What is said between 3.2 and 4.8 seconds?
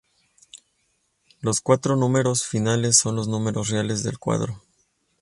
números reales del cuadro.